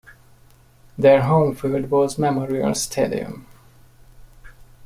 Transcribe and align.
Their 0.97 1.21
home 1.21 1.53
field 1.53 1.91
was 1.91 2.17
Memorial 2.17 2.73
Stadium. 2.73 3.45